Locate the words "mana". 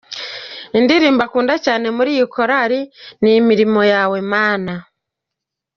4.31-4.79